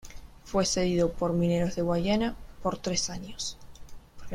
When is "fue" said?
0.45-0.65